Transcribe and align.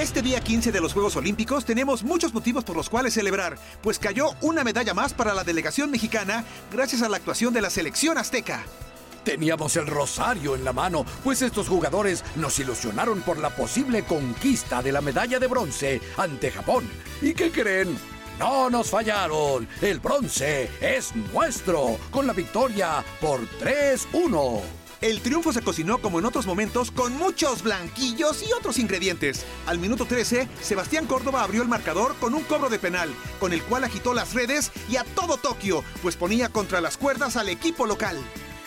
Este 0.00 0.22
día 0.22 0.40
15 0.40 0.72
de 0.72 0.80
los 0.80 0.94
Juegos 0.94 1.16
Olímpicos 1.16 1.66
tenemos 1.66 2.02
muchos 2.02 2.32
motivos 2.32 2.64
por 2.64 2.74
los 2.74 2.88
cuales 2.88 3.12
celebrar, 3.12 3.58
pues 3.82 3.98
cayó 3.98 4.30
una 4.40 4.64
medalla 4.64 4.94
más 4.94 5.12
para 5.12 5.34
la 5.34 5.44
delegación 5.44 5.90
mexicana 5.90 6.42
gracias 6.72 7.02
a 7.02 7.08
la 7.10 7.18
actuación 7.18 7.52
de 7.52 7.60
la 7.60 7.68
selección 7.68 8.16
azteca. 8.16 8.64
Teníamos 9.24 9.76
el 9.76 9.86
rosario 9.86 10.56
en 10.56 10.64
la 10.64 10.72
mano, 10.72 11.04
pues 11.22 11.42
estos 11.42 11.68
jugadores 11.68 12.24
nos 12.36 12.58
ilusionaron 12.58 13.20
por 13.20 13.36
la 13.36 13.50
posible 13.50 14.02
conquista 14.02 14.82
de 14.82 14.92
la 14.92 15.02
medalla 15.02 15.38
de 15.38 15.48
bronce 15.48 16.00
ante 16.16 16.50
Japón. 16.50 16.88
¿Y 17.20 17.34
qué 17.34 17.52
creen? 17.52 17.94
No 18.38 18.70
nos 18.70 18.88
fallaron. 18.88 19.68
El 19.82 20.00
bronce 20.00 20.70
es 20.80 21.14
nuestro, 21.14 21.98
con 22.10 22.26
la 22.26 22.32
victoria 22.32 23.04
por 23.20 23.40
3-1. 23.60 24.79
El 25.00 25.22
triunfo 25.22 25.50
se 25.52 25.62
cocinó 25.62 25.98
como 25.98 26.18
en 26.18 26.26
otros 26.26 26.46
momentos 26.46 26.90
con 26.90 27.16
muchos 27.16 27.62
blanquillos 27.62 28.42
y 28.46 28.52
otros 28.52 28.78
ingredientes. 28.78 29.46
Al 29.66 29.78
minuto 29.78 30.04
13, 30.04 30.46
Sebastián 30.60 31.06
Córdoba 31.06 31.42
abrió 31.42 31.62
el 31.62 31.68
marcador 31.68 32.14
con 32.16 32.34
un 32.34 32.42
cobro 32.42 32.68
de 32.68 32.78
penal, 32.78 33.14
con 33.38 33.54
el 33.54 33.62
cual 33.62 33.84
agitó 33.84 34.12
las 34.12 34.34
redes 34.34 34.70
y 34.90 34.96
a 34.96 35.04
todo 35.04 35.38
Tokio, 35.38 35.82
pues 36.02 36.16
ponía 36.16 36.50
contra 36.50 36.82
las 36.82 36.98
cuerdas 36.98 37.36
al 37.36 37.48
equipo 37.48 37.86
local. 37.86 38.18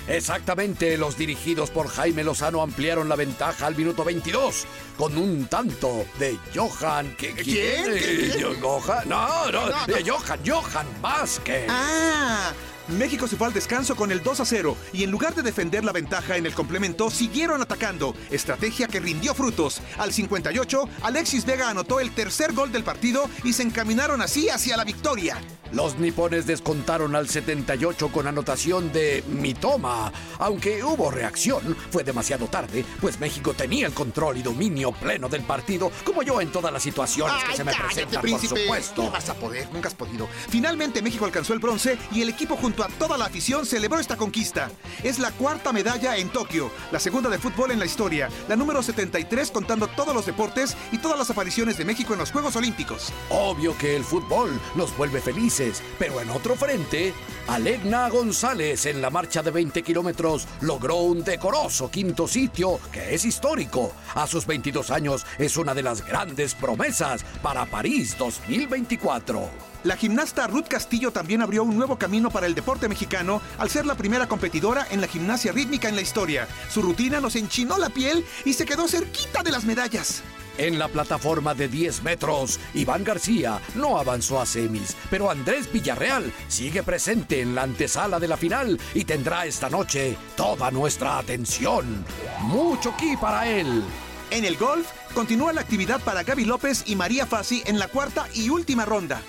Exactamente, 0.08 0.98
los 0.98 1.18
dirigidos 1.18 1.70
por 1.70 1.88
Jaime 1.88 2.24
Lozano 2.24 2.62
ampliaron 2.62 3.08
la 3.08 3.16
ventaja 3.16 3.68
al 3.68 3.76
minuto 3.76 4.04
22 4.04 4.66
con 4.98 5.18
un 5.18 5.46
tanto 5.46 6.06
de 6.20 6.38
Johan. 6.54 7.16
¿Qué, 7.16 7.34
¿Quién? 7.34 7.86
Eh, 7.88 8.56
¿Johan? 8.60 9.08
No, 9.08 9.52
no, 9.52 9.68
de 9.86 10.04
Johan, 10.04 10.40
Johan 10.46 10.88
Vázquez. 11.00 11.68
¡Ah! 11.70 12.53
México 12.98 13.28
se 13.28 13.36
fue 13.36 13.48
al 13.48 13.54
descanso 13.54 13.96
con 13.96 14.12
el 14.12 14.24
2 14.24 14.40
a 14.40 14.46
0 14.46 14.78
y 14.94 15.04
en 15.04 15.12
lugar 15.12 15.36
de 15.36 15.42
defender 15.42 15.84
la 15.84 15.92
ventaja 15.92 16.38
en 16.38 16.46
el 16.46 16.54
complemento, 16.54 17.10
siguieron 17.10 17.62
atacando, 17.62 18.16
estrategia 18.30 18.88
que 18.88 19.00
rindió 19.00 19.34
frutos. 19.34 19.82
Al 19.98 20.14
58, 20.14 20.90
Alexis 21.02 21.46
Vega 21.46 21.70
anotó 21.70 22.00
el 22.00 22.12
tercer 22.12 22.54
gol 22.54 22.72
del 22.72 22.84
partido 22.84 23.30
y 23.44 23.54
se 23.54 23.64
encaminaron 23.64 24.22
así 24.22 24.50
hacia 24.50 24.78
la 24.78 24.84
victoria. 24.84 25.38
Los 25.72 25.98
nipones 25.98 26.46
descontaron 26.46 27.16
al 27.16 27.28
78 27.28 28.10
con 28.10 28.28
anotación 28.28 28.94
de 28.94 29.24
Mitoma. 29.28 30.12
Aunque 30.38 30.84
hubo 30.84 31.10
reacción, 31.10 31.76
fue 31.90 32.04
demasiado 32.04 32.48
tarde, 32.48 32.86
pues 33.02 33.20
México 33.20 33.54
tenía 33.56 33.88
el 33.88 33.94
control 33.94 34.38
y 34.38 34.44
dominio 34.44 34.92
pleno 34.92 35.30
del 35.30 35.42
partido, 35.42 35.92
como 36.06 36.22
yo 36.22 36.40
en 36.42 36.52
todas 36.52 36.72
las 36.72 36.84
situaciones 36.84 37.44
que 37.44 37.56
se 37.56 37.64
me 37.64 37.72
cállate, 37.72 37.88
presentan, 37.88 38.22
príncipe. 38.22 38.50
por 38.54 38.60
supuesto. 38.60 39.04
No 39.04 39.12
vas 39.12 39.30
a 39.30 39.34
poder, 39.34 39.68
nunca 39.74 39.88
has 39.88 39.96
podido. 39.96 40.28
Finalmente 40.50 41.02
México 41.02 41.26
alcanzó 41.26 41.54
el 41.54 41.60
bronce 41.60 41.98
y 42.12 42.22
el 42.22 42.30
equipo 42.30 42.56
junto 42.56 42.84
a 42.84 42.88
toda 42.94 43.18
la 43.18 43.26
afición 43.26 43.66
celebró 43.66 44.00
esta 44.00 44.18
conquista. 44.18 44.72
Es 45.04 45.20
la 45.20 45.32
cuarta 45.32 45.74
medalla 45.74 46.18
en 46.18 46.30
Tokio, 46.30 46.72
la 46.92 47.00
segunda 47.00 47.30
de 47.30 47.40
fútbol 47.40 47.72
en 47.72 47.80
la 47.80 47.86
historia, 47.86 48.30
la 48.48 48.56
número 48.56 48.82
73 48.82 49.52
contando 49.52 49.88
todos 49.88 50.14
los 50.14 50.26
deportes 50.26 50.78
y 50.92 50.98
todas 50.98 51.18
las 51.18 51.30
apariciones 51.30 51.78
de 51.78 51.86
México 51.86 52.14
en 52.14 52.20
los 52.20 52.32
Juegos 52.32 52.56
Olímpicos. 52.56 53.12
Obvio 53.30 53.78
que 53.78 53.96
el 53.96 54.04
fútbol 54.04 54.60
nos 54.76 54.96
vuelve 54.98 55.22
felices, 55.22 55.82
pero 56.00 56.22
en 56.22 56.30
otro 56.30 56.56
frente, 56.56 57.14
Alegna 57.48 58.10
González 58.10 58.86
en 58.86 59.02
la 59.02 59.10
marcha 59.10 59.44
de 59.44 59.52
20 59.52 59.84
kilómetros 59.84 60.48
logró 60.62 60.98
un 60.98 61.24
decoroso 61.24 61.90
quinto 61.92 62.28
sitio 62.28 62.80
que 62.92 63.14
es 63.14 63.26
histórico. 63.26 63.94
A 64.16 64.28
sus 64.28 64.46
22 64.46 64.92
años 64.92 65.26
es 65.38 65.58
una 65.58 65.74
de 65.74 65.84
las 65.84 66.06
grandes 66.06 66.56
promesas 66.56 67.24
para 67.42 67.66
París 67.66 68.16
2024. 68.18 69.73
La 69.84 69.98
gimnasta 69.98 70.48
Ruth 70.48 70.68
Castillo 70.70 71.12
también 71.12 71.42
abrió 71.42 71.64
un 71.64 71.76
nuevo 71.76 71.98
camino 71.98 72.30
para 72.30 72.48
el 72.48 72.56
deporte 72.56 72.88
mexicano 72.88 73.42
al 73.58 73.70
ser 73.70 73.86
la 73.86 73.96
primera 73.96 74.28
competidora 74.28 74.88
en 74.90 75.02
la 75.02 75.08
gimnasia 75.08 75.52
rítmica 75.52 75.90
en 75.90 75.96
la 75.96 76.02
historia. 76.02 76.48
Su 76.70 76.82
rutina 76.82 77.20
nos 77.20 77.36
enchinó 77.36 77.78
la 77.78 77.90
piel 77.90 78.26
y 78.46 78.54
se 78.54 78.66
quedó 78.66 78.88
cerquita 78.88 79.44
de 79.44 79.52
las 79.52 79.66
medallas. 79.66 80.24
En 80.58 80.80
la 80.80 80.88
plataforma 80.88 81.54
de 81.54 81.68
10 81.68 82.04
metros, 82.04 82.62
Iván 82.74 83.04
García 83.04 83.60
no 83.76 83.98
avanzó 83.98 84.40
a 84.40 84.46
semis, 84.46 84.96
pero 85.10 85.30
Andrés 85.30 85.70
Villarreal 85.72 86.32
sigue 86.48 86.84
presente 86.84 87.42
en 87.42 87.54
la 87.54 87.64
antesala 87.64 88.20
de 88.20 88.28
la 88.30 88.38
final 88.38 88.80
y 88.94 89.04
tendrá 89.04 89.46
esta 89.46 89.70
noche 89.70 90.16
toda 90.38 90.72
nuestra 90.72 91.18
atención. 91.18 92.06
Mucho 92.42 92.96
ki 92.96 93.18
para 93.18 93.50
él. 93.50 93.84
En 94.30 94.46
el 94.46 94.56
golf, 94.56 94.88
continúa 95.14 95.52
la 95.52 95.62
actividad 95.62 96.00
para 96.00 96.24
Gaby 96.24 96.46
López 96.46 96.84
y 96.86 96.96
María 96.96 97.26
Fassi 97.26 97.64
en 97.66 97.80
la 97.80 97.88
cuarta 97.90 98.28
y 98.34 98.50
última 98.50 98.86
ronda. 98.86 99.22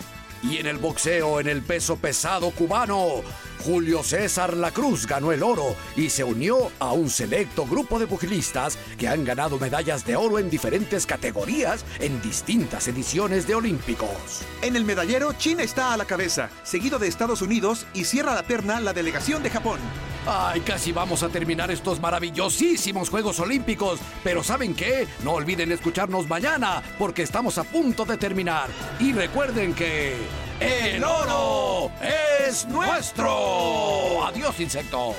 Y 0.49 0.59
en 0.59 0.67
el 0.67 0.77
boxeo 0.77 1.41
en 1.41 1.49
el 1.49 1.63
peso 1.63 1.97
pesado 1.97 2.51
cubano, 2.51 3.23
Julio 3.65 4.03
César 4.03 4.55
La 4.55 4.73
Cruz 4.73 5.07
ganó 5.07 5.33
el 5.33 5.43
oro 5.43 5.75
y 5.97 6.11
se 6.11 6.23
unió 6.23 6.71
a 6.79 6.93
un 6.93 7.09
selecto 7.09 7.65
grupo 7.67 7.99
de 7.99 8.07
pugilistas 8.07 8.77
que 8.99 9.09
han 9.09 9.25
ganado 9.25 9.59
medallas 9.59 10.05
de 10.05 10.17
oro 10.17 10.39
en 10.39 10.51
diferentes 10.51 11.07
categorías 11.07 11.87
en 11.99 12.21
distintas 12.21 12.87
ediciones 12.89 13.47
de 13.47 13.55
Olímpicos. 13.55 14.43
En 14.61 14.77
el 14.77 14.85
medallero, 14.85 15.33
China 15.33 15.63
está 15.63 15.95
a 15.95 15.97
la 15.97 16.05
cabeza, 16.05 16.51
seguido 16.63 16.99
de 16.99 17.09
Estados 17.09 17.41
Unidos 17.41 17.87
y 17.95 18.05
cierra 18.05 18.35
la 18.35 18.43
terna 18.43 18.81
la 18.81 18.93
delegación 18.93 19.43
de 19.43 19.49
Japón. 19.49 19.81
Ay, 20.27 20.61
casi 20.61 20.91
vamos 20.91 21.23
a 21.23 21.29
terminar 21.29 21.71
estos 21.71 22.01
maravillosísimos 22.01 23.11
Juegos 23.11 23.41
Olímpicos, 23.41 24.01
pero 24.23 24.43
¿saben 24.43 24.75
qué? 24.75 25.07
No 25.23 25.33
olviden 25.33 25.71
escucharnos 25.71 26.27
mañana, 26.29 26.83
porque 26.99 27.23
estamos 27.23 27.59
a 27.59 27.65
punto 27.65 28.07
de 28.07 28.17
terminar. 28.17 28.71
Y 28.99 29.13
recuerden 29.13 29.75
que... 29.75 30.17
¡El 30.61 31.05
oro 31.05 31.91
es 32.47 32.67
nuestro! 32.69 34.25
¡Adiós, 34.25 34.59
insectos! 34.61 35.17